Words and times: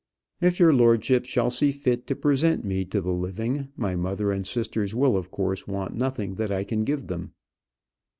"If 0.41 0.59
your 0.59 0.73
lordship 0.73 1.25
shall 1.25 1.51
see 1.51 1.69
fit 1.69 2.07
to 2.07 2.15
present 2.15 2.65
me 2.65 2.85
to 2.85 3.01
the 3.01 3.11
living, 3.11 3.67
my 3.77 3.95
mother 3.95 4.31
and 4.31 4.47
sisters 4.47 4.95
will 4.95 5.15
of 5.15 5.29
course 5.29 5.67
want 5.67 5.93
nothing 5.93 6.37
that 6.37 6.51
I 6.51 6.63
can 6.63 6.83
give 6.85 7.05
them." 7.05 7.33